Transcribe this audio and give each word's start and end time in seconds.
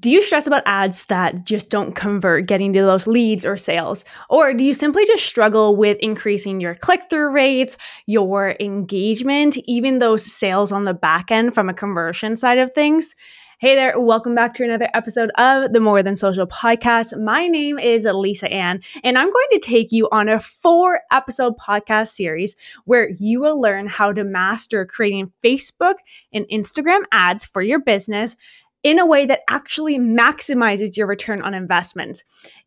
Do 0.00 0.10
you 0.10 0.20
stress 0.20 0.48
about 0.48 0.64
ads 0.66 1.04
that 1.06 1.44
just 1.44 1.70
don't 1.70 1.94
convert 1.94 2.46
getting 2.46 2.72
to 2.72 2.82
those 2.82 3.06
leads 3.06 3.46
or 3.46 3.56
sales? 3.56 4.04
Or 4.28 4.52
do 4.52 4.64
you 4.64 4.74
simply 4.74 5.06
just 5.06 5.24
struggle 5.24 5.76
with 5.76 5.96
increasing 5.98 6.60
your 6.60 6.74
click 6.74 7.02
through 7.08 7.30
rates, 7.30 7.76
your 8.06 8.56
engagement, 8.58 9.56
even 9.66 10.00
those 10.00 10.24
sales 10.24 10.72
on 10.72 10.86
the 10.86 10.94
back 10.94 11.30
end 11.30 11.54
from 11.54 11.68
a 11.68 11.74
conversion 11.74 12.36
side 12.36 12.58
of 12.58 12.72
things? 12.72 13.14
Hey 13.58 13.74
there, 13.74 13.98
welcome 13.98 14.34
back 14.34 14.52
to 14.54 14.64
another 14.64 14.88
episode 14.92 15.30
of 15.38 15.72
the 15.72 15.80
More 15.80 16.02
Than 16.02 16.14
Social 16.14 16.46
podcast. 16.46 17.18
My 17.18 17.46
name 17.46 17.78
is 17.78 18.04
Lisa 18.04 18.52
Ann, 18.52 18.82
and 19.02 19.16
I'm 19.16 19.32
going 19.32 19.46
to 19.52 19.58
take 19.60 19.92
you 19.92 20.10
on 20.12 20.28
a 20.28 20.38
four 20.38 21.00
episode 21.10 21.54
podcast 21.56 22.08
series 22.08 22.54
where 22.84 23.08
you 23.08 23.40
will 23.40 23.58
learn 23.58 23.86
how 23.86 24.12
to 24.12 24.24
master 24.24 24.84
creating 24.84 25.32
Facebook 25.42 25.94
and 26.34 26.44
Instagram 26.52 27.04
ads 27.12 27.46
for 27.46 27.62
your 27.62 27.78
business 27.78 28.36
in 28.82 28.98
a 28.98 29.06
way 29.06 29.26
that 29.26 29.40
actually 29.50 29.98
maximizes 29.98 30.96
your 30.96 31.06
return 31.06 31.42
on 31.42 31.54
investment. 31.54 32.22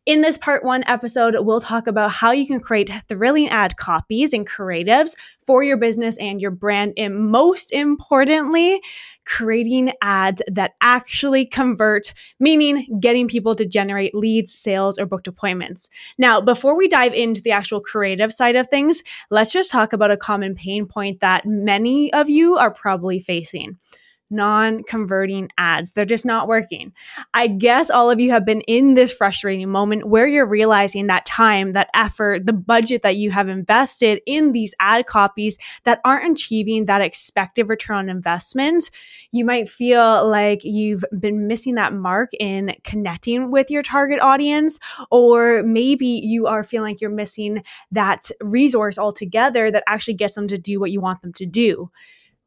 In 0.06 0.22
this 0.22 0.36
part 0.36 0.64
one 0.64 0.82
episode, 0.86 1.34
we'll 1.38 1.60
talk 1.60 1.86
about 1.86 2.10
how 2.10 2.32
you 2.32 2.46
can 2.46 2.60
create 2.60 2.90
thrilling 3.08 3.48
ad 3.48 3.76
copies 3.76 4.32
and 4.32 4.48
creatives 4.48 5.14
for 5.46 5.62
your 5.62 5.76
business 5.76 6.16
and 6.18 6.40
your 6.40 6.50
brand. 6.50 6.94
And 6.96 7.30
most 7.30 7.72
importantly, 7.72 8.80
creating 9.26 9.92
ads 10.02 10.42
that 10.50 10.72
actually 10.80 11.46
convert, 11.46 12.12
meaning 12.38 12.98
getting 13.00 13.28
people 13.28 13.54
to 13.54 13.64
generate 13.64 14.14
leads, 14.14 14.52
sales, 14.52 14.98
or 14.98 15.06
booked 15.06 15.28
appointments. 15.28 15.88
Now, 16.18 16.40
before 16.40 16.76
we 16.76 16.88
dive 16.88 17.14
into 17.14 17.40
the 17.40 17.52
actual 17.52 17.80
creative 17.80 18.32
side 18.32 18.56
of 18.56 18.66
things, 18.66 19.02
let's 19.30 19.52
just 19.52 19.70
talk 19.70 19.92
about 19.92 20.10
a 20.10 20.16
common 20.16 20.54
pain 20.54 20.86
point 20.86 21.20
that 21.20 21.46
many 21.46 22.12
of 22.12 22.28
you 22.28 22.56
are 22.56 22.72
probably 22.72 23.20
facing 23.20 23.78
non 24.30 24.82
converting 24.84 25.48
ads. 25.58 25.92
They're 25.92 26.04
just 26.04 26.26
not 26.26 26.48
working. 26.48 26.92
I 27.34 27.48
guess 27.48 27.90
all 27.90 28.10
of 28.10 28.20
you 28.20 28.30
have 28.30 28.46
been 28.46 28.60
in 28.62 28.94
this 28.94 29.12
frustrating 29.12 29.68
moment 29.68 30.06
where 30.06 30.26
you're 30.26 30.46
realizing 30.46 31.08
that 31.08 31.26
time, 31.26 31.72
that 31.72 31.90
effort, 31.94 32.46
the 32.46 32.52
budget 32.52 33.02
that 33.02 33.16
you 33.16 33.30
have 33.30 33.48
invested 33.48 34.20
in 34.26 34.52
these 34.52 34.74
ad 34.80 35.06
copies 35.06 35.58
that 35.84 36.00
aren't 36.04 36.32
achieving 36.32 36.86
that 36.86 37.02
expected 37.02 37.68
return 37.68 37.96
on 37.96 38.08
investment. 38.08 38.90
You 39.32 39.44
might 39.44 39.68
feel 39.68 40.28
like 40.28 40.60
you've 40.64 41.04
been 41.18 41.46
missing 41.46 41.74
that 41.74 41.92
mark 41.92 42.30
in 42.38 42.74
connecting 42.84 43.50
with 43.50 43.70
your 43.70 43.82
target 43.82 44.20
audience, 44.20 44.78
or 45.10 45.62
maybe 45.62 46.06
you 46.06 46.46
are 46.46 46.62
feeling 46.62 46.92
like 46.92 47.00
you're 47.00 47.10
missing 47.10 47.62
that 47.90 48.30
resource 48.40 48.98
altogether 48.98 49.70
that 49.70 49.84
actually 49.86 50.14
gets 50.14 50.34
them 50.34 50.48
to 50.48 50.58
do 50.58 50.78
what 50.78 50.90
you 50.90 51.00
want 51.00 51.22
them 51.22 51.32
to 51.34 51.46
do. 51.46 51.90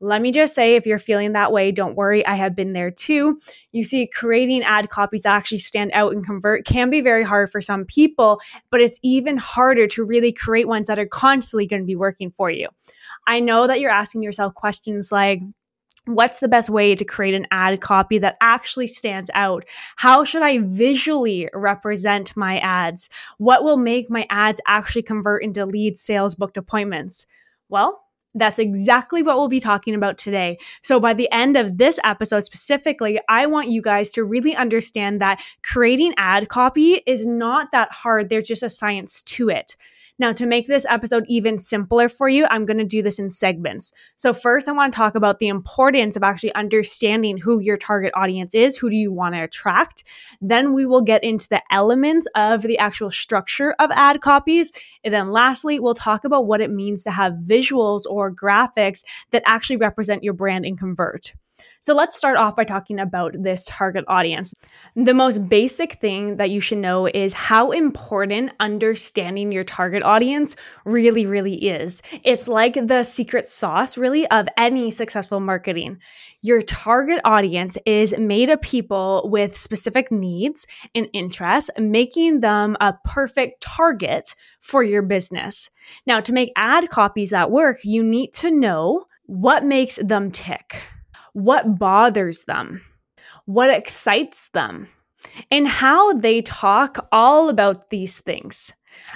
Let 0.04 0.22
me 0.22 0.34
just 0.34 0.54
say, 0.54 0.76
if 0.76 0.86
you're 0.86 1.00
feeling 1.00 1.32
that 1.32 1.54
way, 1.54 1.72
don't 1.72 1.96
worry. 1.96 2.26
I 2.26 2.36
have 2.36 2.58
been 2.58 2.74
there 2.74 2.92
too. 2.92 3.40
You 3.72 3.86
see, 3.86 4.06
creating 4.06 4.62
ad 4.62 4.90
copies 4.90 5.24
that 5.24 5.34
actually 5.34 5.60
stand 5.60 5.92
out 5.94 6.12
and 6.12 6.26
convert 6.26 6.66
can 6.66 6.90
be 6.90 7.00
very 7.00 7.24
hard 7.24 7.50
for 7.50 7.62
some 7.62 7.86
people, 7.86 8.42
but 8.70 8.82
it's 8.82 9.00
even 9.02 9.38
harder 9.38 9.88
to 9.88 10.04
really 10.04 10.34
create 10.34 10.68
ones 10.68 10.88
that 10.88 11.00
are 11.00 11.06
constantly 11.06 11.68
going 11.68 11.82
to 11.82 11.86
be 11.86 11.96
working 11.96 12.32
for 12.32 12.52
you. 12.52 12.68
I 13.28 13.40
know 13.40 13.66
that 13.66 13.80
you're 13.80 13.92
asking 13.92 14.24
yourself 14.24 14.54
questions 14.54 15.10
like, 15.10 15.42
What's 16.06 16.42
the 16.42 16.50
best 16.50 16.70
way 16.70 16.96
to 16.96 17.06
create 17.06 17.34
an 17.34 17.48
ad 17.50 17.80
copy 17.80 18.18
that 18.18 18.36
actually 18.42 18.88
stands 18.88 19.30
out? 19.34 19.64
How 19.96 20.26
should 20.26 20.42
I 20.42 20.58
visually 20.58 21.48
represent 21.54 22.36
my 22.36 22.60
ads? 22.60 23.08
What 23.38 23.64
will 23.64 23.78
make 23.78 24.10
my 24.10 24.28
ads 24.30 24.60
actually 24.68 25.04
convert 25.04 25.46
into 25.46 25.66
lead 25.66 25.98
sales 25.98 26.36
booked 26.36 26.58
appointments? 26.58 27.26
Well, 27.70 28.04
that's 28.36 28.60
exactly 28.60 29.24
what 29.24 29.38
we'll 29.38 29.48
be 29.48 29.60
talking 29.60 29.96
about 29.96 30.18
today. 30.18 30.58
So, 30.82 31.00
by 31.00 31.14
the 31.14 31.32
end 31.32 31.58
of 31.58 31.78
this 31.78 32.00
episode 32.04 32.44
specifically, 32.44 33.20
I 33.30 33.46
want 33.46 33.70
you 33.70 33.82
guys 33.82 34.12
to 34.12 34.24
really 34.24 34.56
understand 34.56 35.22
that 35.22 35.42
creating 35.64 36.14
ad 36.18 36.50
copy 36.50 37.02
is 37.06 37.28
not 37.28 37.72
that 37.72 37.92
hard. 37.92 38.30
There's 38.30 38.48
just 38.48 38.64
a 38.64 38.70
science 38.70 39.22
to 39.24 39.50
it. 39.50 39.76
Now, 40.20 40.32
to 40.34 40.46
make 40.46 40.68
this 40.68 40.86
episode 40.88 41.26
even 41.28 41.58
simpler 41.58 42.08
for 42.08 42.30
you, 42.30 42.46
I'm 42.50 42.66
going 42.66 42.78
to 42.78 42.84
do 42.84 43.02
this 43.02 43.18
in 43.18 43.32
segments. 43.32 43.92
So, 44.16 44.34
first, 44.34 44.68
I 44.68 44.72
want 44.72 44.94
to 44.94 44.98
talk 44.98 45.16
about 45.16 45.40
the 45.40 45.48
importance 45.48 46.16
of 46.16 46.24
actually 46.24 46.54
understanding 46.54 47.38
who 47.38 47.60
your 47.60 47.78
target 47.78 48.12
audience 48.16 48.54
is. 48.54 48.78
Who 48.78 48.90
do 48.90 48.96
you 48.96 49.12
want 49.12 49.34
to 49.36 49.44
attract? 49.44 50.04
Then 50.40 50.74
we 50.74 50.86
will 50.86 51.02
get 51.02 51.24
into 51.24 51.50
the 51.50 51.64
elements 51.72 52.28
of 52.36 52.62
the 52.62 52.78
actual 52.78 53.10
structure 53.10 53.76
of 53.80 53.90
ad 53.92 54.22
copies. 54.22 54.72
And 55.04 55.14
then 55.14 55.32
lastly, 55.32 55.80
we'll 55.80 55.96
talk 55.96 56.26
about 56.26 56.46
what 56.46 56.62
it 56.62 56.70
means 56.70 57.04
to 57.04 57.12
have 57.12 57.34
visuals 57.46 58.04
or 58.08 58.34
graphics 58.34 59.04
that 59.32 59.44
actually 59.46 59.78
represent 59.78 60.24
your 60.24 60.34
brand 60.34 60.66
and 60.66 60.78
convert. 60.78 61.34
So 61.80 61.94
let's 61.94 62.16
start 62.16 62.38
off 62.38 62.56
by 62.56 62.64
talking 62.64 62.98
about 63.00 63.36
this 63.38 63.66
target 63.66 64.06
audience. 64.08 64.54
The 64.96 65.14
most 65.14 65.50
basic 65.50 65.94
thing 65.96 66.38
that 66.38 66.50
you 66.50 66.62
should 66.62 66.78
know 66.78 67.08
is 67.08 67.34
how 67.34 67.72
important 67.72 68.54
understanding 68.60 69.52
your 69.52 69.66
target 69.66 70.02
audience 70.02 70.56
really, 70.86 71.26
really 71.26 71.56
is. 71.56 72.02
It's 72.24 72.48
like 72.48 72.76
the 72.76 73.04
secret 73.04 73.46
sauce, 73.46 73.98
really, 73.98 74.26
of 74.28 74.48
any 74.58 74.92
successful 74.92 75.42
marketing. 75.42 76.00
Your 76.42 76.62
target 76.62 77.20
audience 77.26 77.78
is 77.86 78.18
made 78.18 78.50
of 78.50 78.62
people 78.62 79.30
with 79.32 79.58
specific 79.58 80.10
needs 80.12 80.66
and 80.96 81.10
interests, 81.12 81.70
making 81.78 82.40
them 82.40 82.78
a 82.80 82.94
perfect 83.04 83.62
target 83.62 84.36
for 84.62 84.84
your 84.84 85.02
business. 85.02 85.70
Now, 86.06 86.22
to 86.22 86.32
make 86.32 86.54
ad 86.56 86.90
copies 86.90 87.32
that 87.32 87.52
work, 87.52 87.84
you 87.84 88.04
need 88.04 88.32
to 88.36 88.52
know 88.52 89.06
what 89.26 89.64
makes 89.66 89.98
them 89.98 90.32
tick 90.32 90.82
what 91.34 91.78
bothers 91.78 92.44
them, 92.44 92.82
what 93.46 93.70
excites 93.70 94.50
them, 94.54 94.88
and 95.52 95.68
how 95.68 96.14
they 96.14 96.42
talk 96.42 97.08
all 97.12 97.50
about 97.50 97.90
these 97.90 98.20
things. 98.20 98.72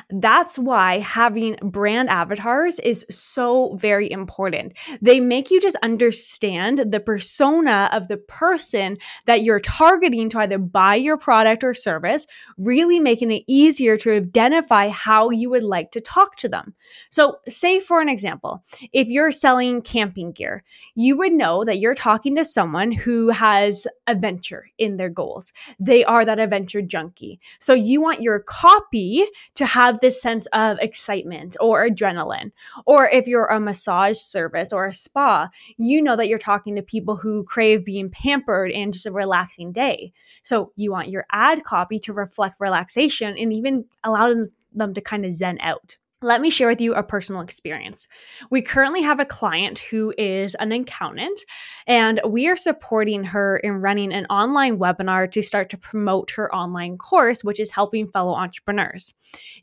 That's 0.09 0.57
why 0.57 0.99
having 0.99 1.55
brand 1.61 2.09
avatars 2.09 2.79
is 2.79 3.05
so 3.09 3.75
very 3.75 4.09
important. 4.11 4.77
They 5.01 5.19
make 5.19 5.51
you 5.51 5.59
just 5.61 5.77
understand 5.83 6.91
the 6.91 6.99
persona 6.99 7.89
of 7.91 8.07
the 8.07 8.17
person 8.17 8.97
that 9.25 9.43
you're 9.43 9.59
targeting 9.59 10.29
to 10.29 10.39
either 10.39 10.57
buy 10.57 10.95
your 10.95 11.17
product 11.17 11.63
or 11.63 11.73
service, 11.73 12.27
really 12.57 12.99
making 12.99 13.31
it 13.31 13.43
easier 13.47 13.97
to 13.97 14.13
identify 14.13 14.89
how 14.89 15.29
you 15.29 15.49
would 15.49 15.63
like 15.63 15.91
to 15.91 16.01
talk 16.01 16.35
to 16.38 16.49
them. 16.49 16.73
So, 17.09 17.38
say 17.47 17.79
for 17.79 18.01
an 18.01 18.09
example, 18.09 18.63
if 18.94 19.07
you're 19.07 19.31
selling 19.31 19.81
camping 19.81 20.31
gear, 20.31 20.63
you 20.95 21.17
would 21.17 21.33
know 21.33 21.63
that 21.63 21.79
you're 21.79 21.95
talking 21.95 22.35
to 22.35 22.45
someone 22.45 22.91
who 22.91 23.29
has 23.29 23.88
adventure 24.07 24.69
in 24.77 24.97
their 24.97 25.09
goals. 25.09 25.53
They 25.79 26.03
are 26.03 26.25
that 26.25 26.39
adventure 26.39 26.81
junkie. 26.81 27.39
So, 27.59 27.73
you 27.73 28.01
want 28.01 28.21
your 28.21 28.39
copy 28.39 29.25
to 29.55 29.65
have 29.67 30.00
this 30.00 30.22
sense 30.22 30.47
of 30.53 30.79
excitement 30.79 31.55
or 31.59 31.88
adrenaline. 31.88 32.51
Or 32.85 33.07
if 33.09 33.28
you're 33.28 33.45
a 33.45 33.59
massage 33.59 34.17
service 34.17 34.73
or 34.73 34.85
a 34.85 34.94
spa, 34.94 35.50
you 35.78 36.01
know 36.01 36.16
that 36.16 36.28
you're 36.28 36.39
talking 36.39 36.75
to 36.75 36.81
people 36.81 37.17
who 37.17 37.44
crave 37.44 37.85
being 37.85 38.09
pampered 38.09 38.72
and 38.72 38.94
just 38.94 39.06
a 39.06 39.11
relaxing 39.11 39.72
day. 39.72 40.13
So 40.44 40.72
you 40.75 40.91
want 40.91 41.09
your 41.09 41.25
ad 41.31 41.63
copy 41.63 42.00
to 42.00 42.13
reflect 42.13 42.59
relaxation 42.59 43.38
and 43.38 43.53
even 43.53 43.85
allow 44.03 44.29
them, 44.29 44.51
them 44.73 44.94
to 44.94 45.01
kind 45.01 45.25
of 45.25 45.33
zen 45.33 45.59
out. 45.59 45.97
Let 46.23 46.41
me 46.41 46.50
share 46.50 46.67
with 46.67 46.81
you 46.81 46.95
a 46.95 47.03
personal 47.03 47.44
experience. 47.44 48.07
We 48.50 48.63
currently 48.63 49.03
have 49.03 49.19
a 49.19 49.25
client 49.25 49.77
who 49.77 50.15
is 50.18 50.56
an 50.56 50.71
accountant, 50.71 51.39
and 51.86 52.19
we 52.27 52.47
are 52.47 52.56
supporting 52.56 53.24
her 53.25 53.57
in 53.57 53.81
running 53.81 54.12
an 54.12 54.25
online 54.25 54.80
webinar 54.80 55.30
to 55.30 55.44
start 55.44 55.69
to 55.69 55.77
promote 55.77 56.31
her 56.31 56.51
online 56.56 56.97
course, 56.97 57.44
which 57.44 57.59
is 57.59 57.69
helping 57.69 58.07
fellow 58.07 58.33
entrepreneurs. 58.33 59.13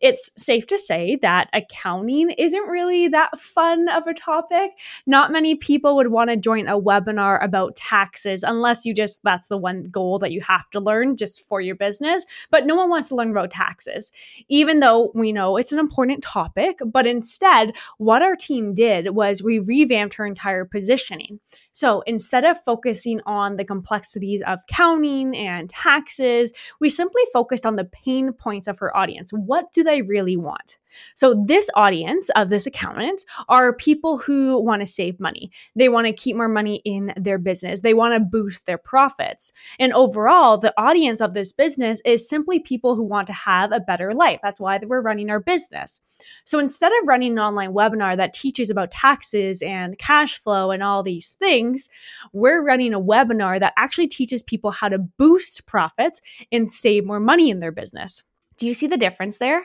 It's 0.01 0.31
safe 0.37 0.65
to 0.69 0.79
say 0.79 1.19
that 1.23 1.51
accounting 1.53 2.31
isn't 2.31 2.69
really 2.69 3.09
that 3.09 3.37
fun 3.37 3.89
of 3.89 4.07
a 4.07 4.15
topic. 4.15 4.71
Not 5.07 5.33
many 5.33 5.57
people 5.57 5.97
would 5.97 6.13
want 6.13 6.31
to 6.31 6.37
join 6.37 6.69
a 6.69 6.81
webinar 6.81 7.43
about 7.43 7.75
taxes 7.75 8.45
unless 8.45 8.87
you 8.87 8.95
just, 8.95 9.19
that's 9.25 9.49
the 9.49 9.59
one 9.59 9.89
goal 9.91 10.21
that 10.21 10.31
you 10.31 10.41
have 10.43 10.71
to 10.71 10.79
learn 10.79 11.17
just 11.17 11.45
for 11.49 11.61
your 11.61 11.75
business. 11.75 12.25
But 12.53 12.65
no 12.65 12.77
one 12.77 12.91
wants 12.91 13.09
to 13.09 13.17
learn 13.17 13.33
about 13.33 13.51
taxes, 13.51 14.13
even 14.49 14.79
though 14.79 15.11
we 15.17 15.33
know 15.33 15.57
it's 15.57 15.73
an 15.73 15.81
important 15.81 16.23
topic 16.23 16.44
topic, 16.45 16.79
but 16.85 17.07
instead, 17.07 17.75
what 17.99 18.23
our 18.23 18.37
team 18.37 18.75
did 18.75 19.15
was 19.15 19.43
we 19.43 19.59
revamped 19.59 20.15
her 20.15 20.27
entire 20.27 20.65
positioning. 20.65 21.41
So 21.73 22.03
instead 22.03 22.45
of 22.45 22.63
focusing 22.65 23.21
on 23.27 23.57
the 23.57 23.65
complexities 23.65 24.43
of 24.47 24.61
counting 24.69 25.37
and 25.37 25.69
taxes, 25.71 26.53
we 26.81 26.89
simply 26.89 27.23
focused 27.33 27.67
on 27.67 27.77
the 27.77 27.85
pain 27.85 28.33
points 28.33 28.69
of 28.69 28.79
her 28.79 28.97
audience. 28.97 29.31
What 29.33 29.73
do 29.73 29.83
they 29.83 30.03
really 30.03 30.37
want? 30.37 30.79
So, 31.15 31.45
this 31.47 31.71
audience 31.75 32.31
of 32.31 32.49
this 32.49 32.67
accountant 32.67 33.25
are 33.49 33.75
people 33.75 34.19
who 34.19 34.61
want 34.63 34.81
to 34.83 34.87
save 34.87 35.21
money. 35.21 35.51
They 35.77 35.89
want 35.89 36.07
to 36.07 36.13
keep 36.13 36.37
more 36.37 36.49
money 36.49 36.83
in 36.85 37.13
their 37.17 37.39
business. 37.39 37.81
They 37.81 37.95
want 37.95 38.15
to 38.15 38.21
boost 38.21 38.67
their 38.67 38.79
profits. 38.79 39.53
And 39.79 39.93
overall, 39.93 40.59
the 40.59 40.75
audience 40.77 41.21
of 41.21 41.35
this 41.35 41.53
business 41.53 42.01
is 42.05 42.29
simply 42.29 42.59
people 42.59 42.95
who 42.95 43.03
want 43.03 43.27
to 43.29 43.33
have 43.33 43.73
a 43.73 43.81
better 43.81 44.13
life. 44.13 44.41
That's 44.43 44.61
why 44.61 44.79
we're 44.83 45.01
running 45.01 45.31
our 45.31 45.41
business. 45.41 46.01
So, 46.45 46.59
instead 46.59 46.93
of 47.01 47.09
running 47.09 47.33
an 47.33 47.39
online 47.39 47.73
webinar 47.73 48.17
that 48.17 48.35
teaches 48.35 48.71
about 48.71 48.91
taxes 48.91 49.63
and 49.63 49.99
cash 49.99 50.39
flow 50.39 50.71
and 50.71 50.83
all 50.83 51.03
these 51.03 51.33
things, 51.33 51.89
we're 52.33 52.63
running 52.63 52.95
a 52.95 53.01
webinar 53.01 53.61
that 53.61 53.75
actually 53.77 54.09
teaches 54.09 54.43
people 54.43 54.71
how 54.71 54.89
to 54.89 54.99
boost 54.99 55.67
profits 55.67 56.21
and 56.53 56.71
save 56.71 57.05
more 57.05 57.21
money 57.21 57.51
in 57.51 57.61
their 57.61 57.73
business. 57.73 58.23
Do 58.57 58.67
you 58.67 58.75
see 58.75 58.87
the 58.87 58.97
difference 58.97 59.39
there? 59.39 59.65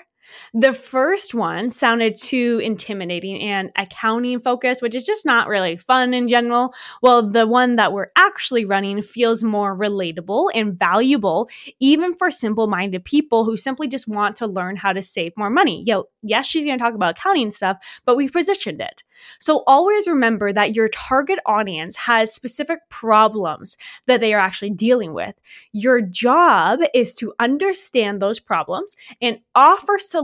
The 0.53 0.73
first 0.73 1.33
one 1.33 1.69
sounded 1.69 2.15
too 2.15 2.59
intimidating 2.63 3.41
and 3.41 3.71
accounting 3.75 4.39
focused, 4.39 4.81
which 4.81 4.95
is 4.95 5.05
just 5.05 5.25
not 5.25 5.47
really 5.47 5.77
fun 5.77 6.13
in 6.13 6.27
general. 6.27 6.73
Well, 7.01 7.29
the 7.29 7.47
one 7.47 7.75
that 7.75 7.93
we're 7.93 8.11
actually 8.15 8.65
running 8.65 9.01
feels 9.01 9.43
more 9.43 9.75
relatable 9.77 10.49
and 10.53 10.77
valuable, 10.77 11.49
even 11.79 12.13
for 12.13 12.31
simple 12.31 12.67
minded 12.67 13.05
people 13.05 13.45
who 13.45 13.57
simply 13.57 13.87
just 13.87 14.07
want 14.07 14.35
to 14.37 14.47
learn 14.47 14.75
how 14.75 14.93
to 14.93 15.01
save 15.01 15.35
more 15.37 15.49
money. 15.49 15.85
Yes, 16.21 16.47
she's 16.47 16.65
going 16.65 16.77
to 16.77 16.83
talk 16.83 16.95
about 16.95 17.17
accounting 17.17 17.51
stuff, 17.51 18.01
but 18.05 18.15
we've 18.15 18.33
positioned 18.33 18.81
it. 18.81 19.03
So 19.39 19.63
always 19.67 20.07
remember 20.07 20.53
that 20.53 20.75
your 20.75 20.87
target 20.89 21.39
audience 21.45 21.95
has 21.95 22.33
specific 22.33 22.79
problems 22.89 23.77
that 24.07 24.21
they 24.21 24.33
are 24.33 24.39
actually 24.39 24.69
dealing 24.71 25.13
with. 25.13 25.39
Your 25.73 26.01
job 26.01 26.79
is 26.93 27.13
to 27.15 27.33
understand 27.39 28.21
those 28.21 28.39
problems 28.39 28.95
and 29.21 29.39
offer 29.55 29.97
solutions 29.97 30.18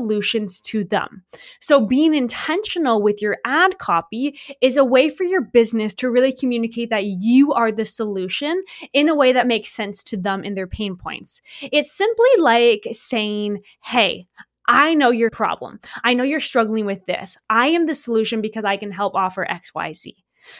to 0.61 0.83
them. 0.83 1.23
So 1.59 1.85
being 1.85 2.13
intentional 2.13 3.01
with 3.01 3.21
your 3.21 3.37
ad 3.45 3.77
copy 3.77 4.37
is 4.61 4.77
a 4.77 4.85
way 4.85 5.09
for 5.09 5.23
your 5.23 5.41
business 5.41 5.93
to 5.95 6.09
really 6.09 6.33
communicate 6.33 6.89
that 6.89 7.05
you 7.05 7.53
are 7.53 7.71
the 7.71 7.85
solution 7.85 8.63
in 8.93 9.09
a 9.09 9.15
way 9.15 9.33
that 9.33 9.47
makes 9.47 9.69
sense 9.69 10.03
to 10.05 10.17
them 10.17 10.43
in 10.43 10.55
their 10.55 10.67
pain 10.67 10.95
points. 10.95 11.41
It's 11.61 11.91
simply 11.91 12.29
like 12.39 12.87
saying, 12.91 13.63
Hey, 13.83 14.27
I 14.67 14.95
know 14.95 15.11
your 15.11 15.29
problem. 15.29 15.79
I 16.03 16.13
know 16.13 16.23
you're 16.23 16.39
struggling 16.39 16.85
with 16.85 17.05
this. 17.05 17.37
I 17.49 17.67
am 17.67 17.85
the 17.85 17.95
solution 17.95 18.41
because 18.41 18.65
I 18.65 18.77
can 18.77 18.91
help 18.91 19.13
offer 19.15 19.45
XYZ. 19.45 20.13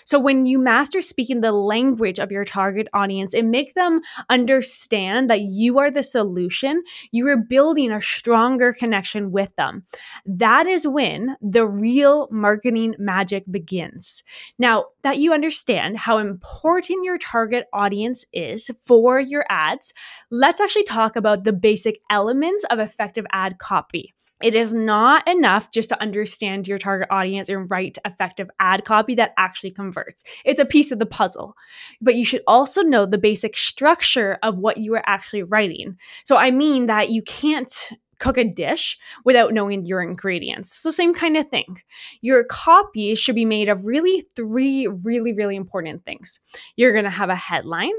So 0.06 0.20
when 0.20 0.46
you 0.46 0.60
master 0.60 1.02
speaking 1.02 1.42
the 1.42 1.52
language 1.52 2.20
of 2.20 2.32
your 2.32 2.46
target 2.46 2.88
audience 2.94 3.34
and 3.34 3.52
make 3.52 3.74
them 3.74 4.02
understand 4.30 5.30
that 5.30 5.42
you 5.42 5.78
are 5.80 5.92
the 5.92 6.04
solution, 6.04 6.84
you 7.12 7.28
are 7.28 7.38
building 7.38 7.92
a 7.92 8.02
stronger 8.02 8.74
connection 8.74 9.32
with 9.32 9.56
them. 9.56 9.84
That 10.26 10.68
is 10.68 10.88
when 10.88 11.36
the 11.42 11.68
real 11.68 12.28
marketing 12.32 12.96
magic 12.98 13.44
begins. 13.50 14.24
Now 14.58 14.86
that 15.04 15.18
you 15.18 15.34
understand 15.34 15.98
how 15.98 16.18
important 16.18 17.06
your 17.06 17.18
target 17.18 17.66
audience 17.74 18.26
is 18.34 18.72
for 18.84 19.20
your 19.20 19.46
ads, 19.50 19.94
let's 20.32 20.60
actually 20.60 20.84
talk 20.84 21.16
about 21.16 21.44
the 21.44 21.54
basic 21.54 22.00
elements 22.10 22.66
of 22.70 22.80
effective 22.80 23.26
ad 23.32 23.60
copy. 23.60 24.15
It 24.44 24.54
is 24.54 24.74
not 24.74 25.28
enough 25.28 25.72
just 25.72 25.90
to 25.90 26.02
understand 26.02 26.68
your 26.68 26.78
target 26.78 27.08
audience 27.10 27.48
and 27.48 27.70
write 27.72 27.98
effective 28.06 28.50
ad 28.60 28.84
copy 28.84 29.16
that 29.16 29.34
actually 29.38 29.72
converts. 29.72 30.24
It's 30.44 30.60
a 30.60 30.66
piece 30.66 30.92
of 30.92 31.00
the 31.00 31.06
puzzle. 31.06 31.56
But 32.02 32.16
you 32.16 32.26
should 32.26 32.42
also 32.46 32.82
know 32.82 33.06
the 33.06 33.18
basic 33.18 33.56
structure 33.56 34.38
of 34.44 34.58
what 34.58 34.78
you 34.78 34.94
are 34.96 35.04
actually 35.06 35.44
writing. 35.44 35.98
So 36.26 36.36
I 36.36 36.52
mean 36.52 36.88
that 36.88 37.10
you 37.10 37.22
can't 37.22 37.92
cook 38.20 38.38
a 38.38 38.44
dish 38.44 38.98
without 39.24 39.54
knowing 39.54 39.84
your 39.84 40.02
ingredients. 40.02 40.82
So, 40.82 40.92
same 40.92 41.14
kind 41.14 41.38
of 41.38 41.50
thing. 41.50 41.78
Your 42.22 42.44
copy 42.44 43.16
should 43.16 43.36
be 43.36 43.46
made 43.46 43.70
of 43.70 43.86
really 43.86 44.24
three 44.36 44.88
really, 44.88 45.34
really 45.34 45.56
important 45.56 46.04
things. 46.06 46.40
You're 46.76 46.92
going 46.92 47.06
to 47.06 47.10
have 47.10 47.30
a 47.30 47.36
headline, 47.36 47.94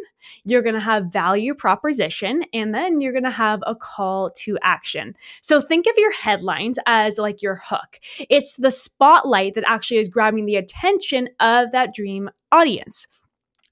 you're 0.44 0.62
going 0.62 0.74
to 0.74 0.80
have 0.80 1.12
value 1.12 1.54
proposition, 1.54 2.44
and 2.52 2.74
then 2.74 3.00
you're 3.00 3.12
going 3.12 3.24
to 3.24 3.30
have 3.30 3.62
a 3.66 3.74
call 3.74 4.30
to 4.30 4.58
action. 4.62 5.14
So, 5.40 5.60
think 5.60 5.86
of 5.86 5.94
your 5.96 6.12
headlines 6.12 6.78
as 6.86 7.18
like 7.18 7.42
your 7.42 7.60
hook. 7.62 7.98
It's 8.30 8.56
the 8.56 8.70
spotlight 8.70 9.54
that 9.54 9.64
actually 9.66 9.98
is 9.98 10.08
grabbing 10.08 10.46
the 10.46 10.56
attention 10.56 11.28
of 11.40 11.72
that 11.72 11.94
dream 11.94 12.30
audience. 12.52 13.06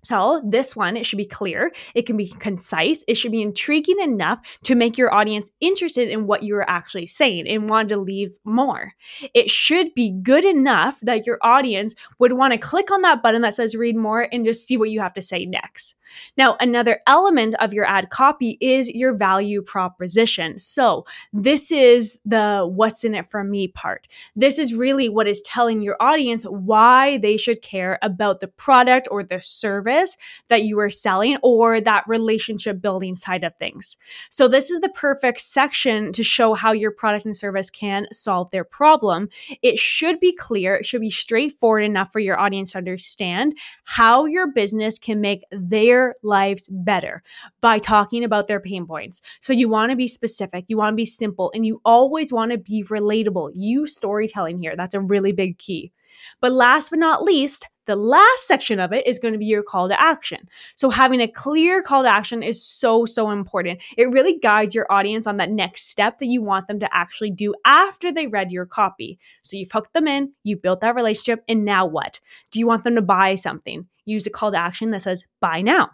So, 0.04 0.42
this 0.44 0.76
one, 0.76 0.96
it 0.96 1.06
should 1.06 1.16
be 1.16 1.24
clear, 1.24 1.72
it 1.94 2.02
can 2.02 2.16
be 2.16 2.28
concise, 2.28 3.04
it 3.08 3.14
should 3.14 3.32
be 3.32 3.40
intriguing 3.40 4.00
enough 4.00 4.40
to 4.64 4.74
make 4.74 4.98
your 4.98 5.12
audience 5.12 5.50
interested 5.60 6.10
in 6.10 6.26
what 6.26 6.42
you're 6.42 6.68
actually 6.68 7.06
saying 7.06 7.48
and 7.48 7.70
want 7.70 7.88
to 7.88 7.96
leave 7.96 8.36
more. 8.44 8.92
It 9.32 9.50
should 9.50 9.94
be 9.94 10.10
good 10.10 10.44
enough 10.44 11.00
that 11.00 11.26
your 11.26 11.38
audience 11.42 11.94
would 12.18 12.34
want 12.34 12.52
to 12.52 12.58
click 12.58 12.90
on 12.90 13.02
that 13.02 13.22
button 13.22 13.42
that 13.42 13.54
says 13.54 13.74
read 13.74 13.96
more 13.96 14.28
and 14.30 14.44
just 14.44 14.66
see 14.66 14.76
what 14.76 14.90
you 14.90 15.00
have 15.00 15.14
to 15.14 15.22
say 15.22 15.46
next. 15.46 15.96
Now, 16.36 16.56
another 16.60 17.00
element 17.06 17.54
of 17.60 17.72
your 17.72 17.86
ad 17.86 18.10
copy 18.10 18.58
is 18.60 18.88
your 18.90 19.14
value 19.16 19.62
proposition. 19.62 20.58
So, 20.58 21.06
this 21.32 21.72
is 21.72 22.20
the 22.24 22.68
what's 22.70 23.04
in 23.04 23.14
it 23.14 23.30
for 23.30 23.42
me 23.42 23.68
part. 23.68 24.06
This 24.36 24.58
is 24.58 24.74
really 24.74 25.08
what 25.08 25.26
is 25.26 25.40
telling 25.42 25.82
your 25.82 25.96
audience 25.98 26.44
why 26.44 27.18
they 27.18 27.36
should 27.36 27.62
care 27.62 27.98
about 28.02 28.40
the 28.40 28.48
product 28.48 29.08
or 29.10 29.22
the 29.22 29.40
service 29.40 29.93
that 30.48 30.64
you 30.64 30.78
are 30.78 30.90
selling 30.90 31.36
or 31.42 31.80
that 31.80 32.04
relationship 32.06 32.80
building 32.80 33.16
side 33.16 33.44
of 33.44 33.54
things. 33.56 33.96
So, 34.30 34.48
this 34.48 34.70
is 34.70 34.80
the 34.80 34.88
perfect 34.88 35.40
section 35.40 36.12
to 36.12 36.22
show 36.22 36.54
how 36.54 36.72
your 36.72 36.90
product 36.90 37.24
and 37.24 37.36
service 37.36 37.70
can 37.70 38.06
solve 38.12 38.50
their 38.50 38.64
problem. 38.64 39.28
It 39.62 39.78
should 39.78 40.20
be 40.20 40.34
clear, 40.34 40.74
it 40.74 40.86
should 40.86 41.00
be 41.00 41.10
straightforward 41.10 41.84
enough 41.84 42.12
for 42.12 42.20
your 42.20 42.38
audience 42.38 42.72
to 42.72 42.78
understand 42.78 43.56
how 43.84 44.26
your 44.26 44.52
business 44.52 44.98
can 44.98 45.20
make 45.20 45.44
their 45.50 46.14
lives 46.22 46.68
better 46.70 47.22
by 47.60 47.78
talking 47.78 48.24
about 48.24 48.48
their 48.48 48.60
pain 48.60 48.86
points. 48.86 49.20
So 49.40 49.52
you 49.52 49.68
want 49.68 49.90
to 49.90 49.96
be 49.96 50.08
specific, 50.08 50.64
you 50.68 50.76
want 50.76 50.92
to 50.92 50.96
be 50.96 51.06
simple, 51.06 51.50
and 51.54 51.64
you 51.64 51.80
always 51.84 52.32
want 52.32 52.52
to 52.52 52.58
be 52.58 52.84
relatable. 52.84 53.52
Use 53.54 53.94
storytelling 53.96 54.58
here. 54.58 54.76
That's 54.76 54.94
a 54.94 55.00
really 55.00 55.32
big 55.32 55.58
key. 55.58 55.92
But 56.40 56.52
last 56.52 56.90
but 56.90 56.98
not 56.98 57.22
least, 57.22 57.68
the 57.86 57.96
last 57.96 58.46
section 58.46 58.80
of 58.80 58.92
it 58.92 59.06
is 59.06 59.18
going 59.18 59.32
to 59.32 59.38
be 59.38 59.44
your 59.44 59.62
call 59.62 59.88
to 59.88 60.00
action. 60.00 60.48
So 60.74 60.88
having 60.88 61.20
a 61.20 61.28
clear 61.28 61.82
call 61.82 62.02
to 62.02 62.08
action 62.08 62.42
is 62.42 62.64
so, 62.64 63.04
so 63.04 63.30
important. 63.30 63.82
It 63.98 64.10
really 64.10 64.38
guides 64.38 64.74
your 64.74 64.90
audience 64.90 65.26
on 65.26 65.36
that 65.36 65.50
next 65.50 65.90
step 65.90 66.18
that 66.18 66.26
you 66.26 66.42
want 66.42 66.66
them 66.66 66.80
to 66.80 66.96
actually 66.96 67.30
do 67.30 67.54
after 67.66 68.10
they 68.10 68.26
read 68.26 68.50
your 68.50 68.66
copy. 68.66 69.18
So 69.42 69.56
you've 69.56 69.72
hooked 69.72 69.92
them 69.92 70.08
in, 70.08 70.32
you 70.44 70.56
built 70.56 70.80
that 70.80 70.94
relationship, 70.94 71.44
and 71.48 71.64
now 71.64 71.84
what? 71.84 72.20
Do 72.50 72.58
you 72.58 72.66
want 72.66 72.84
them 72.84 72.94
to 72.94 73.02
buy 73.02 73.34
something? 73.34 73.86
Use 74.06 74.26
a 74.26 74.30
call 74.30 74.52
to 74.52 74.58
action 74.58 74.90
that 74.90 75.02
says 75.02 75.26
buy 75.40 75.60
now 75.60 75.90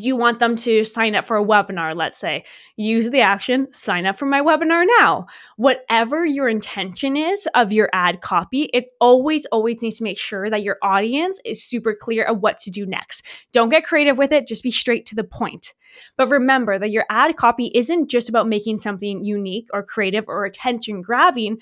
you 0.00 0.16
want 0.16 0.38
them 0.38 0.56
to 0.56 0.84
sign 0.84 1.14
up 1.14 1.24
for 1.24 1.36
a 1.36 1.44
webinar, 1.44 1.94
let's 1.94 2.18
say? 2.18 2.44
Use 2.76 3.10
the 3.10 3.20
action, 3.20 3.72
sign 3.72 4.06
up 4.06 4.16
for 4.16 4.26
my 4.26 4.40
webinar 4.40 4.86
now. 4.98 5.26
Whatever 5.56 6.24
your 6.24 6.48
intention 6.48 7.16
is 7.16 7.48
of 7.54 7.72
your 7.72 7.88
ad 7.92 8.20
copy, 8.20 8.70
it 8.72 8.86
always, 9.00 9.46
always 9.46 9.82
needs 9.82 9.98
to 9.98 10.04
make 10.04 10.18
sure 10.18 10.48
that 10.48 10.62
your 10.62 10.78
audience 10.82 11.40
is 11.44 11.62
super 11.62 11.94
clear 11.94 12.24
of 12.24 12.40
what 12.40 12.58
to 12.60 12.70
do 12.70 12.86
next. 12.86 13.26
Don't 13.52 13.68
get 13.68 13.84
creative 13.84 14.18
with 14.18 14.32
it, 14.32 14.48
just 14.48 14.62
be 14.62 14.70
straight 14.70 15.06
to 15.06 15.14
the 15.14 15.24
point. 15.24 15.74
But 16.16 16.28
remember 16.28 16.78
that 16.78 16.90
your 16.90 17.04
ad 17.10 17.36
copy 17.36 17.70
isn't 17.74 18.10
just 18.10 18.28
about 18.28 18.48
making 18.48 18.78
something 18.78 19.22
unique 19.24 19.68
or 19.72 19.82
creative 19.82 20.28
or 20.28 20.44
attention 20.44 21.02
grabbing. 21.02 21.58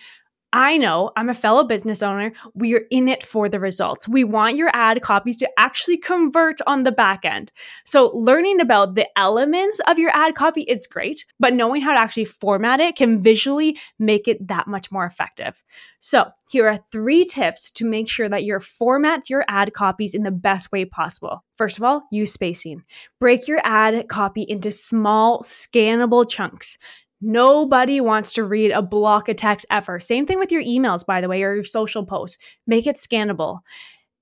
I 0.52 0.78
know 0.78 1.12
I'm 1.16 1.28
a 1.28 1.34
fellow 1.34 1.64
business 1.64 2.02
owner. 2.02 2.32
We 2.54 2.74
are 2.74 2.82
in 2.90 3.08
it 3.08 3.22
for 3.22 3.48
the 3.48 3.60
results. 3.60 4.08
We 4.08 4.24
want 4.24 4.56
your 4.56 4.70
ad 4.74 5.00
copies 5.00 5.36
to 5.38 5.50
actually 5.58 5.96
convert 5.96 6.58
on 6.66 6.82
the 6.82 6.92
back 6.92 7.24
end. 7.24 7.52
So 7.84 8.10
learning 8.14 8.60
about 8.60 8.94
the 8.96 9.06
elements 9.16 9.80
of 9.86 9.98
your 9.98 10.10
ad 10.10 10.34
copy, 10.34 10.62
it's 10.62 10.86
great, 10.86 11.24
but 11.38 11.54
knowing 11.54 11.82
how 11.82 11.92
to 11.94 12.00
actually 12.00 12.24
format 12.24 12.80
it 12.80 12.96
can 12.96 13.20
visually 13.20 13.78
make 13.98 14.26
it 14.26 14.48
that 14.48 14.66
much 14.66 14.90
more 14.90 15.04
effective. 15.04 15.62
So 16.00 16.30
here 16.50 16.66
are 16.68 16.80
three 16.90 17.24
tips 17.24 17.70
to 17.72 17.84
make 17.84 18.08
sure 18.08 18.28
that 18.28 18.44
you 18.44 18.58
format 18.58 19.30
your 19.30 19.44
ad 19.46 19.72
copies 19.72 20.14
in 20.14 20.24
the 20.24 20.30
best 20.30 20.72
way 20.72 20.84
possible. 20.84 21.44
First 21.56 21.78
of 21.78 21.84
all, 21.84 22.02
use 22.10 22.32
spacing. 22.32 22.82
Break 23.20 23.46
your 23.46 23.60
ad 23.62 24.08
copy 24.08 24.42
into 24.42 24.72
small, 24.72 25.42
scannable 25.42 26.28
chunks. 26.28 26.78
Nobody 27.20 28.00
wants 28.00 28.32
to 28.34 28.44
read 28.44 28.70
a 28.70 28.82
block 28.82 29.28
of 29.28 29.36
text 29.36 29.66
ever. 29.70 29.98
Same 29.98 30.26
thing 30.26 30.38
with 30.38 30.52
your 30.52 30.62
emails, 30.62 31.04
by 31.04 31.20
the 31.20 31.28
way, 31.28 31.42
or 31.42 31.54
your 31.54 31.64
social 31.64 32.04
posts. 32.04 32.38
Make 32.66 32.86
it 32.86 32.96
scannable. 32.96 33.60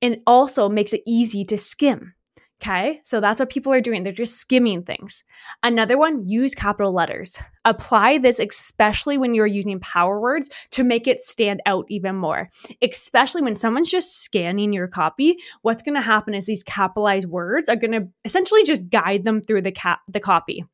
And 0.01 0.19
also 0.27 0.69
makes 0.69 0.93
it 0.93 1.03
easy 1.07 1.45
to 1.47 1.57
skim. 1.57 2.15
Okay, 2.61 2.99
so 3.05 3.21
that's 3.21 3.39
what 3.39 3.51
people 3.51 3.73
are 3.73 3.81
doing. 3.81 4.03
They're 4.03 4.13
just 4.13 4.39
skimming 4.39 4.83
things. 4.83 5.23
Another 5.63 5.97
one, 5.97 6.29
use 6.29 6.57
capital 6.57 6.93
letters. 6.93 7.39
Apply 7.65 8.19
this 8.19 8.41
especially 8.41 9.17
when 9.17 9.33
you're 9.33 9.47
using 9.47 9.79
power 9.79 10.21
words 10.21 10.51
to 10.73 10.83
make 10.83 11.07
it 11.07 11.23
stand 11.23 11.63
out 11.67 11.85
even 11.89 12.17
more. 12.17 12.49
Especially 12.83 13.43
when 13.43 13.55
someone's 13.55 13.91
just 13.91 14.25
scanning 14.25 14.73
your 14.73 14.89
copy, 14.89 15.37
what's 15.63 15.83
to 15.95 16.03
happen 16.03 16.35
is 16.35 16.47
these 16.47 16.65
capitalized 16.65 17.29
words 17.29 17.69
are 17.69 17.77
to 17.93 18.09
essentially 18.25 18.65
just 18.65 18.91
guide 18.91 19.23
them 19.23 19.41
through 19.41 19.63
the 19.63 19.71
cap 19.71 20.01
the 20.09 20.19
copy. 20.19 20.65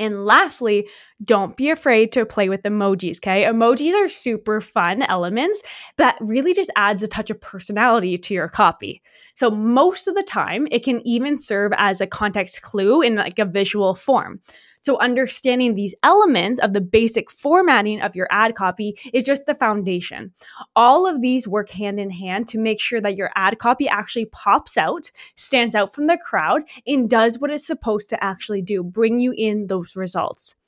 And 0.00 0.24
lastly, 0.24 0.88
don't 1.22 1.56
be 1.58 1.68
afraid 1.68 2.10
to 2.12 2.24
play 2.24 2.48
with 2.48 2.62
emojis, 2.62 3.18
okay? 3.18 3.44
Emojis 3.44 3.94
are 3.94 4.08
super 4.08 4.62
fun 4.62 5.02
elements 5.02 5.62
that 5.98 6.16
really 6.20 6.54
just 6.54 6.70
adds 6.74 7.02
a 7.02 7.06
touch 7.06 7.28
of 7.28 7.40
personality 7.40 8.16
to 8.16 8.32
your 8.32 8.48
copy. 8.48 9.02
So 9.34 9.50
most 9.50 10.08
of 10.08 10.14
the 10.14 10.22
time, 10.22 10.66
it 10.70 10.82
can 10.82 11.06
even 11.06 11.36
serve 11.36 11.72
as 11.76 12.00
a 12.00 12.06
context 12.06 12.62
clue 12.62 13.02
in 13.02 13.16
like 13.16 13.38
a 13.38 13.44
visual 13.44 13.94
form. 13.94 14.40
So 14.82 14.98
understanding 14.98 15.74
these 15.74 15.94
elements 16.02 16.58
of 16.58 16.72
the 16.72 16.80
basic 16.80 17.30
formatting 17.30 18.00
of 18.00 18.16
your 18.16 18.28
ad 18.30 18.54
copy 18.54 18.94
is 19.12 19.24
just 19.24 19.46
the 19.46 19.54
foundation. 19.54 20.32
All 20.74 21.06
of 21.06 21.20
these 21.20 21.46
work 21.46 21.70
hand 21.70 22.00
in 22.00 22.10
hand 22.10 22.48
to 22.48 22.58
make 22.58 22.80
sure 22.80 23.00
that 23.00 23.16
your 23.16 23.30
ad 23.34 23.58
copy 23.58 23.88
actually 23.88 24.26
pops 24.26 24.76
out, 24.76 25.10
stands 25.36 25.74
out 25.74 25.94
from 25.94 26.06
the 26.06 26.18
crowd, 26.18 26.62
and 26.86 27.10
does 27.10 27.38
what 27.38 27.50
it's 27.50 27.66
supposed 27.66 28.08
to 28.10 28.24
actually 28.24 28.62
do, 28.62 28.82
bring 28.82 29.18
you 29.18 29.32
in 29.36 29.66
those 29.66 29.96
results. 29.96 30.59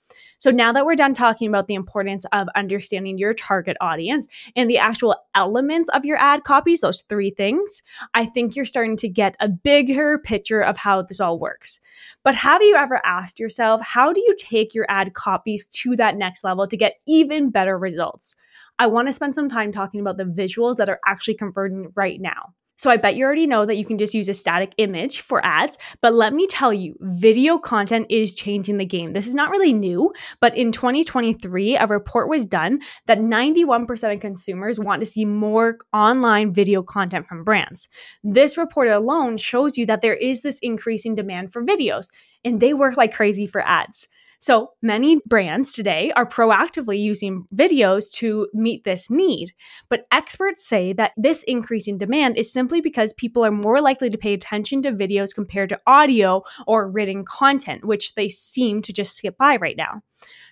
So 0.43 0.51
now 0.51 0.73
that 0.73 0.85
we're 0.85 0.97
done 0.97 1.15
talking 1.15 1.47
about 1.47 1.69
the 1.69 1.75
importance 1.75 2.27
of 2.33 2.49
understanding 2.57 3.17
your 3.17 3.33
target 3.33 3.77
audience 3.81 4.27
and 4.57 4.69
the 4.69 4.77
actual 4.77 5.15
elements 5.37 5.89
of 5.91 6.05
your 6.05 6.17
ad 6.17 6.43
copies, 6.43 6.81
those 6.81 7.03
three 7.03 7.31
things, 7.31 7.81
I 8.13 8.25
think 8.25 8.57
you're 8.57 8.65
starting 8.65 8.97
to 8.97 9.09
get 9.09 9.37
a 9.39 9.49
bigger 9.49 10.19
picture 10.19 10.61
of 10.61 10.77
how 10.77 11.03
this 11.03 11.21
all 11.21 11.39
works. 11.39 11.79
But 12.25 12.35
have 12.35 12.61
you 12.61 12.75
ever 12.75 13.01
asked 13.05 13.39
yourself, 13.39 13.83
how 13.83 14.13
do 14.13 14.21
you 14.21 14.35
take 14.37 14.75
your 14.75 14.87
ad 14.89 15.15
copies 15.15 15.69
to 15.69 15.95
that 15.95 16.17
next 16.17 16.43
level 16.43 16.67
to 16.67 16.77
get 16.77 16.97
even 17.07 17.51
better 17.51 17.79
results? 17.79 18.35
I 18.81 18.89
want 18.89 19.07
to 19.07 19.13
spend 19.13 19.37
some 19.37 19.49
time 19.49 19.71
talking 19.71 20.01
about 20.01 20.17
the 20.17 20.25
visuals 20.25 20.75
that 20.79 20.89
are 20.89 20.99
actually 21.07 21.35
converting 21.35 21.93
right 21.95 22.21
now. 22.21 22.53
So 22.83 22.91
I 22.91 22.97
bet 22.97 23.15
you 23.15 23.25
already 23.25 23.47
know 23.47 23.65
that 23.65 23.77
you 23.77 23.85
can 23.85 23.97
just 23.97 24.13
use 24.13 24.29
a 24.29 24.35
static 24.35 24.73
image 24.77 25.21
for 25.21 25.41
ads, 25.47 25.79
but 26.01 26.15
let 26.15 26.35
me 26.35 26.49
tell 26.49 26.73
you, 26.73 26.97
video 26.99 27.57
content 27.57 28.09
is 28.11 28.35
changing 28.35 28.79
the 28.79 28.85
game. 28.85 29.13
This 29.13 29.29
is 29.29 29.37
not 29.37 29.51
really 29.51 29.73
new, 29.73 30.13
but 30.41 30.57
in 30.57 30.73
2023, 30.73 31.77
a 31.77 31.87
report 31.87 32.29
was 32.29 32.45
done 32.45 32.81
that 33.07 33.21
91% 33.21 34.13
of 34.13 34.19
consumers 34.19 34.81
want 34.81 34.99
to 34.99 35.07
see 35.07 35.25
more 35.25 35.79
online 35.93 36.53
video 36.53 36.83
content 36.83 37.25
from 37.25 37.45
brands. 37.45 37.89
This 38.25 38.59
report 38.59 38.89
alone 38.89 39.37
shows 39.37 39.79
you 39.79 39.87
that 39.87 40.01
there 40.01 40.17
is 40.17 40.43
this 40.43 40.59
increasing 40.59 41.15
demand 41.15 41.53
for 41.53 41.65
videos, 41.65 42.11
and 42.45 42.59
they 42.59 42.75
work 42.75 42.97
like 42.97 43.15
crazy 43.15 43.47
for 43.47 43.61
ads. 43.61 44.09
So 44.43 44.73
many 44.83 45.21
brands 45.25 45.73
today 45.73 46.11
are 46.17 46.27
proactively 46.27 47.01
using 47.01 47.47
videos 47.55 48.11
to 48.15 48.49
meet 48.53 48.83
this 48.83 49.09
need. 49.09 49.53
But 49.89 50.05
experts 50.11 50.67
say 50.67 50.93
that 50.95 51.13
this 51.17 51.45
increase 51.45 51.87
in 51.87 51.97
demand 51.97 52.37
is 52.37 52.53
simply 52.53 52.81
because 52.81 53.13
people 53.13 53.45
are 53.45 53.53
more 53.53 53.81
likely 53.81 54.11
to 54.11 54.19
pay 54.19 54.35
attention 54.35 54.83
to 54.83 54.91
videos 54.91 55.33
compared 55.33 55.69
to 55.69 55.79
audio 55.87 56.43
or 56.67 56.91
written 56.91 57.25
content, 57.25 57.85
which 57.85 58.17
they 58.17 58.29
seem 58.29 58.83
to 58.83 58.93
just 58.93 59.17
skip 59.17 59.39
by 59.39 59.59
right 59.59 59.77
now. 59.77 60.03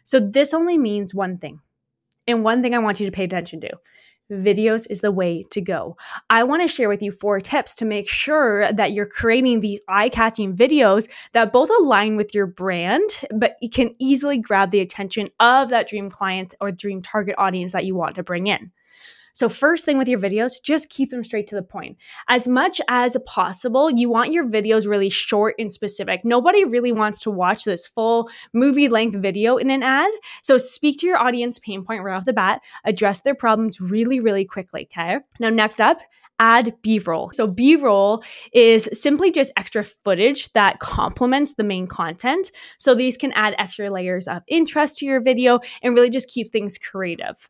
So 0.05 0.21
this 0.21 0.55
only 0.55 0.79
means 0.79 1.13
one 1.13 1.37
thing. 1.37 1.59
And 2.29 2.45
one 2.45 2.63
thing 2.63 2.77
I 2.77 2.79
want 2.79 3.01
you 3.01 3.07
to 3.07 3.13
pay 3.13 3.25
attention 3.25 3.61
to 3.63 3.71
videos 4.31 4.87
is 4.91 5.01
the 5.01 5.13
way 5.13 5.43
to 5.51 5.61
go. 5.61 5.97
I 6.29 6.45
want 6.45 6.63
to 6.63 6.69
share 6.69 6.89
with 6.89 7.03
you 7.03 7.13
four 7.13 7.41
tips 7.41 7.75
to 7.77 7.85
make 7.85 8.09
sure 8.09 8.73
that 8.73 8.93
you're 8.93 9.07
creating 9.07 9.61
these 9.61 9.81
eye 9.89 10.09
catching 10.09 10.57
videos 10.57 11.09
that 11.33 11.53
both 11.53 11.71
align 11.81 12.17
with 12.17 12.35
your 12.35 12.47
brand, 12.47 13.03
but 13.35 13.57
can 13.73 13.95
easily 13.99 14.39
grab 14.39 14.71
the 14.71 14.81
attention 14.81 15.31
of 15.41 15.71
that 15.71 15.89
dream 15.89 16.11
client 16.11 16.55
or 16.61 16.71
dream 16.71 17.03
target 17.03 17.35
audience 17.39 17.73
that 17.73 17.85
you 17.85 17.95
want 17.95 18.15
to 18.17 18.23
bring 18.23 18.47
in. 18.47 18.71
So, 19.41 19.49
first 19.49 19.87
thing 19.87 19.97
with 19.97 20.07
your 20.07 20.19
videos, 20.19 20.63
just 20.63 20.91
keep 20.91 21.09
them 21.09 21.25
straight 21.25 21.47
to 21.47 21.55
the 21.55 21.63
point. 21.63 21.97
As 22.29 22.47
much 22.47 22.79
as 22.89 23.17
possible, 23.25 23.91
you 23.91 24.11
want 24.11 24.33
your 24.33 24.45
videos 24.45 24.87
really 24.87 25.09
short 25.09 25.55
and 25.59 25.73
specific. 25.73 26.27
Nobody 26.27 26.67
really 26.67 26.93
wants 26.93 27.21
to 27.21 27.31
watch 27.31 27.65
this 27.65 27.87
full 27.87 28.29
movie 28.53 28.91
length 28.91 29.17
video 29.17 29.57
in 29.57 29.71
an 29.71 29.83
ad. 29.83 30.11
So, 30.43 30.59
speak 30.59 30.99
to 30.99 31.07
your 31.07 31.17
audience 31.17 31.59
pain 31.59 31.87
point 31.87 32.03
right 32.03 32.15
off 32.15 32.27
the 32.27 32.35
bat, 32.35 32.61
address 32.85 33.23
their 33.23 33.35
problems 33.35 33.81
really, 33.81 34.21
really 34.21 34.45
quickly. 34.45 34.87
Okay. 34.93 35.21
Now, 35.39 35.49
next 35.49 35.81
up, 35.81 36.03
add 36.39 36.75
B 36.83 36.99
roll. 36.99 37.31
So, 37.33 37.47
B 37.47 37.77
roll 37.77 38.23
is 38.53 38.91
simply 38.93 39.33
just 39.33 39.53
extra 39.57 39.85
footage 39.85 40.53
that 40.53 40.81
complements 40.81 41.55
the 41.55 41.65
main 41.65 41.87
content. 41.87 42.51
So, 42.77 42.95
these 42.95 43.17
can 43.17 43.33
add 43.33 43.55
extra 43.57 43.89
layers 43.89 44.29
of 44.29 44.43
interest 44.49 44.99
to 44.99 45.07
your 45.07 45.23
video 45.23 45.61
and 45.83 45.95
really 45.95 46.11
just 46.11 46.29
keep 46.29 46.51
things 46.53 46.77
creative. 46.77 47.49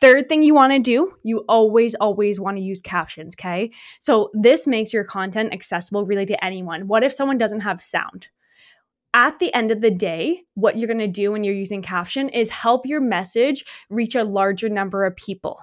Third 0.00 0.28
thing 0.28 0.42
you 0.42 0.54
want 0.54 0.72
to 0.72 0.78
do, 0.78 1.12
you 1.24 1.44
always, 1.48 1.94
always 1.96 2.38
want 2.38 2.56
to 2.56 2.62
use 2.62 2.80
captions, 2.80 3.34
okay? 3.34 3.72
So 4.00 4.30
this 4.32 4.66
makes 4.66 4.92
your 4.92 5.04
content 5.04 5.52
accessible 5.52 6.06
really 6.06 6.26
to 6.26 6.44
anyone. 6.44 6.86
What 6.86 7.02
if 7.02 7.12
someone 7.12 7.38
doesn't 7.38 7.60
have 7.60 7.80
sound? 7.80 8.28
At 9.14 9.38
the 9.38 9.52
end 9.54 9.70
of 9.72 9.80
the 9.80 9.90
day, 9.90 10.42
what 10.54 10.78
you're 10.78 10.86
going 10.86 10.98
to 10.98 11.08
do 11.08 11.32
when 11.32 11.42
you're 11.42 11.54
using 11.54 11.82
caption 11.82 12.28
is 12.28 12.50
help 12.50 12.86
your 12.86 13.00
message 13.00 13.64
reach 13.90 14.14
a 14.14 14.22
larger 14.22 14.68
number 14.68 15.04
of 15.04 15.16
people. 15.16 15.60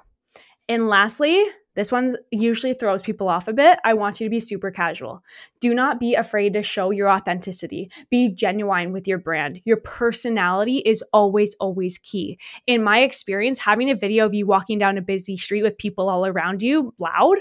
And 0.67 0.89
lastly, 0.89 1.41
this 1.75 1.91
one 1.91 2.15
usually 2.31 2.73
throws 2.73 3.01
people 3.01 3.29
off 3.29 3.47
a 3.47 3.53
bit. 3.53 3.79
I 3.83 3.93
want 3.93 4.19
you 4.19 4.25
to 4.25 4.29
be 4.29 4.39
super 4.39 4.71
casual. 4.71 5.23
Do 5.59 5.73
not 5.73 5.99
be 5.99 6.15
afraid 6.15 6.53
to 6.53 6.63
show 6.63 6.91
your 6.91 7.09
authenticity. 7.09 7.91
Be 8.09 8.29
genuine 8.29 8.91
with 8.91 9.07
your 9.07 9.17
brand. 9.17 9.61
Your 9.65 9.77
personality 9.77 10.77
is 10.77 11.03
always, 11.13 11.55
always 11.59 11.97
key. 11.97 12.39
In 12.65 12.83
my 12.83 12.99
experience, 12.99 13.59
having 13.59 13.89
a 13.89 13.95
video 13.95 14.25
of 14.25 14.33
you 14.33 14.45
walking 14.45 14.79
down 14.79 14.97
a 14.97 15.01
busy 15.01 15.37
street 15.37 15.63
with 15.63 15.77
people 15.77 16.09
all 16.09 16.25
around 16.25 16.63
you 16.63 16.93
loud 16.99 17.37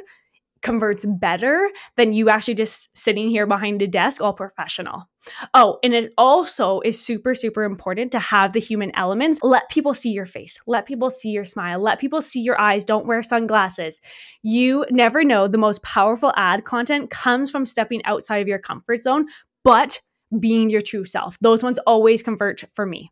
converts 0.65 1.05
better 1.05 1.71
than 1.97 2.13
you 2.13 2.29
actually 2.29 2.55
just 2.55 2.97
sitting 2.99 3.29
here 3.29 3.47
behind 3.47 3.81
a 3.83 3.87
desk 3.87 4.21
all 4.21 4.33
professional. 4.33 5.09
Oh, 5.55 5.79
and 5.85 5.95
it 5.95 6.13
also 6.19 6.81
is 6.81 7.01
super, 7.01 7.35
super 7.35 7.63
important 7.63 8.11
to 8.13 8.19
have 8.19 8.53
the 8.53 8.61
human 8.61 8.91
elements. 8.97 9.39
Let 9.43 9.69
people 9.69 9.95
see 9.95 10.11
your 10.11 10.27
face, 10.27 10.61
let 10.67 10.87
people 10.87 11.11
see 11.11 11.31
your 11.31 11.45
smile, 11.45 11.79
let 11.79 12.01
people 12.01 12.21
see 12.21 12.41
your 12.41 12.61
eyes. 12.61 12.85
Don't 12.85 13.07
wear 13.07 13.23
sunglasses. 13.23 14.01
You 14.43 14.85
never 14.91 15.23
know. 15.23 15.47
The 15.47 15.59
most 15.59 15.83
powerful 15.83 16.33
ad 16.37 16.65
content 16.65 17.11
comes 17.11 17.51
from 17.51 17.65
stepping 17.65 18.05
outside 18.05 18.39
of 18.39 18.49
your 18.49 18.59
comfort 18.59 18.97
zone, 18.97 19.27
but 19.63 20.01
being 20.41 20.69
your 20.71 20.83
true 20.83 21.05
self. 21.05 21.39
Those 21.41 21.63
ones 21.63 21.79
always 21.87 22.23
convert 22.23 22.65
for 22.75 22.87
me. 22.87 23.11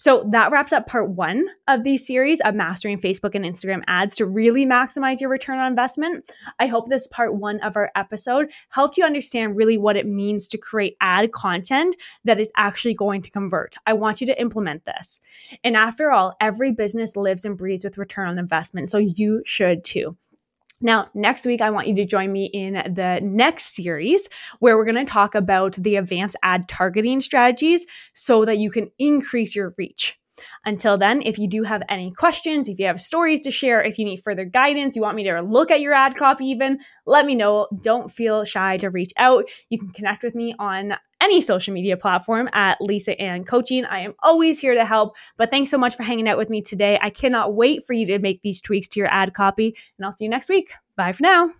So 0.00 0.26
that 0.30 0.50
wraps 0.50 0.72
up 0.72 0.86
part 0.86 1.10
one 1.10 1.44
of 1.68 1.84
the 1.84 1.98
series 1.98 2.40
of 2.40 2.54
mastering 2.54 2.98
Facebook 2.98 3.34
and 3.34 3.44
Instagram 3.44 3.82
ads 3.86 4.16
to 4.16 4.24
really 4.24 4.64
maximize 4.64 5.20
your 5.20 5.28
return 5.28 5.58
on 5.58 5.66
investment. 5.66 6.32
I 6.58 6.68
hope 6.68 6.88
this 6.88 7.06
part 7.06 7.34
one 7.36 7.60
of 7.60 7.76
our 7.76 7.90
episode 7.94 8.50
helped 8.70 8.96
you 8.96 9.04
understand 9.04 9.56
really 9.56 9.76
what 9.76 9.98
it 9.98 10.06
means 10.06 10.48
to 10.48 10.56
create 10.56 10.96
ad 11.02 11.32
content 11.32 11.96
that 12.24 12.40
is 12.40 12.48
actually 12.56 12.94
going 12.94 13.20
to 13.20 13.30
convert. 13.30 13.76
I 13.84 13.92
want 13.92 14.22
you 14.22 14.26
to 14.28 14.40
implement 14.40 14.86
this. 14.86 15.20
And 15.64 15.76
after 15.76 16.10
all, 16.10 16.34
every 16.40 16.72
business 16.72 17.14
lives 17.14 17.44
and 17.44 17.58
breathes 17.58 17.84
with 17.84 17.98
return 17.98 18.26
on 18.26 18.38
investment. 18.38 18.88
So 18.88 18.96
you 18.96 19.42
should 19.44 19.84
too. 19.84 20.16
Now, 20.80 21.08
next 21.14 21.44
week, 21.44 21.60
I 21.60 21.70
want 21.70 21.88
you 21.88 21.94
to 21.96 22.06
join 22.06 22.32
me 22.32 22.46
in 22.46 22.74
the 22.74 23.20
next 23.22 23.74
series 23.74 24.28
where 24.60 24.76
we're 24.76 24.86
going 24.86 25.04
to 25.04 25.10
talk 25.10 25.34
about 25.34 25.74
the 25.74 25.96
advanced 25.96 26.36
ad 26.42 26.68
targeting 26.68 27.20
strategies 27.20 27.86
so 28.14 28.44
that 28.46 28.58
you 28.58 28.70
can 28.70 28.90
increase 28.98 29.54
your 29.54 29.74
reach. 29.76 30.18
Until 30.64 30.96
then, 30.96 31.20
if 31.22 31.38
you 31.38 31.46
do 31.46 31.64
have 31.64 31.82
any 31.90 32.12
questions, 32.12 32.66
if 32.66 32.78
you 32.78 32.86
have 32.86 33.00
stories 33.00 33.42
to 33.42 33.50
share, 33.50 33.82
if 33.82 33.98
you 33.98 34.06
need 34.06 34.22
further 34.22 34.46
guidance, 34.46 34.96
you 34.96 35.02
want 35.02 35.16
me 35.16 35.24
to 35.24 35.42
look 35.42 35.70
at 35.70 35.82
your 35.82 35.92
ad 35.92 36.16
copy 36.16 36.46
even, 36.46 36.78
let 37.04 37.26
me 37.26 37.34
know. 37.34 37.66
Don't 37.82 38.10
feel 38.10 38.44
shy 38.44 38.78
to 38.78 38.88
reach 38.88 39.12
out. 39.18 39.44
You 39.68 39.78
can 39.78 39.90
connect 39.90 40.22
with 40.22 40.34
me 40.34 40.54
on 40.58 40.94
any 41.20 41.40
social 41.40 41.74
media 41.74 41.96
platform 41.96 42.48
at 42.52 42.80
Lisa 42.80 43.20
Ann 43.20 43.44
Coaching. 43.44 43.84
I 43.84 44.00
am 44.00 44.14
always 44.22 44.58
here 44.58 44.74
to 44.74 44.84
help. 44.84 45.16
But 45.36 45.50
thanks 45.50 45.70
so 45.70 45.78
much 45.78 45.96
for 45.96 46.02
hanging 46.02 46.28
out 46.28 46.38
with 46.38 46.50
me 46.50 46.62
today. 46.62 46.98
I 47.00 47.10
cannot 47.10 47.54
wait 47.54 47.84
for 47.86 47.92
you 47.92 48.06
to 48.06 48.18
make 48.18 48.42
these 48.42 48.60
tweaks 48.60 48.88
to 48.88 49.00
your 49.00 49.12
ad 49.12 49.34
copy, 49.34 49.76
and 49.98 50.06
I'll 50.06 50.12
see 50.12 50.24
you 50.24 50.30
next 50.30 50.48
week. 50.48 50.72
Bye 50.96 51.12
for 51.12 51.22
now. 51.22 51.50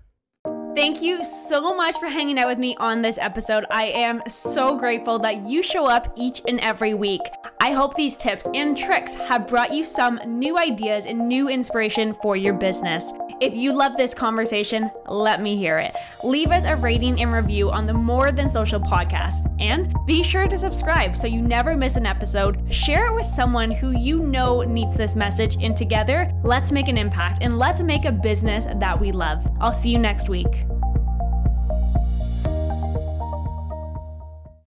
Thank 0.75 1.03
you 1.03 1.25
so 1.25 1.75
much 1.75 1.97
for 1.99 2.07
hanging 2.07 2.39
out 2.39 2.47
with 2.47 2.59
me 2.59 2.77
on 2.77 3.03
this 3.03 3.19
episode. 3.19 3.65
I 3.73 3.87
am 3.87 4.23
so 4.29 4.77
grateful 4.77 5.19
that 5.19 5.49
you 5.49 5.65
show 5.65 5.87
up 5.87 6.13
each 6.17 6.43
and 6.47 6.61
every 6.61 6.95
week. 6.95 7.23
I 7.61 7.73
hope 7.73 7.95
these 7.95 8.17
tips 8.17 8.49
and 8.55 8.79
tricks 8.79 9.15
have 9.15 9.49
brought 9.49 9.75
you 9.75 9.83
some 9.83 10.21
new 10.25 10.57
ideas 10.57 11.07
and 11.07 11.29
new 11.29 11.49
inspiration 11.49 12.15
for 12.23 12.37
your 12.37 12.55
business. 12.55 13.13
If 13.41 13.55
you 13.55 13.73
love 13.73 13.97
this 13.97 14.13
conversation, 14.13 14.91
let 15.09 15.41
me 15.41 15.57
hear 15.57 15.79
it. 15.79 15.97
Leave 16.23 16.51
us 16.51 16.65
a 16.65 16.77
rating 16.77 17.23
and 17.23 17.33
review 17.33 17.71
on 17.71 17.87
the 17.87 17.95
More 17.95 18.33
Than 18.33 18.51
Social 18.51 18.79
podcast. 18.79 19.51
And 19.59 19.95
be 20.05 20.23
sure 20.23 20.47
to 20.47 20.59
subscribe 20.59 21.17
so 21.17 21.27
you 21.27 21.41
never 21.41 21.75
miss 21.75 21.97
an 21.97 22.05
episode. 22.05 22.63
Share 22.71 23.07
it 23.07 23.15
with 23.15 23.25
someone 23.25 23.71
who 23.71 23.93
you 23.93 24.19
know 24.19 24.61
needs 24.61 24.95
this 24.95 25.17
message. 25.17 25.57
And 25.63 25.75
together, 25.75 26.31
let's 26.45 26.71
make 26.71 26.89
an 26.89 26.99
impact 26.99 27.39
and 27.41 27.59
let's 27.59 27.81
make 27.81 28.05
a 28.05 28.13
business 28.13 28.67
that 28.67 29.01
we 29.01 29.11
love. 29.11 29.51
I'll 29.59 29.73
see 29.73 29.91
you 29.91 29.99
next 29.99 30.29
week. 30.29 30.67